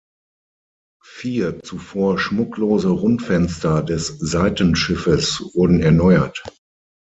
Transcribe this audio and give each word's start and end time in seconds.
Vier 1.03 1.61
zuvor 1.61 2.17
schmucklose 2.17 2.87
Rundfenster 2.89 3.83
des 3.83 4.07
Seitenschiffes 4.07 5.51
wurden 5.53 5.79
erneuert. 5.83 6.41